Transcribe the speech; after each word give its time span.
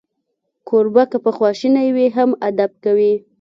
کوربه 0.67 1.03
که 1.11 1.17
په 1.25 1.31
خواشینۍ 1.37 1.87
وي، 1.95 2.07
هم 2.17 2.29
ادب 2.47 2.71
کوي. 2.83 3.13